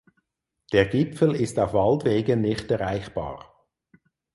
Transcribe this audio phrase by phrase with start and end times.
[0.73, 3.67] Der Gipfel ist auf Waldwegen nicht erreichbar.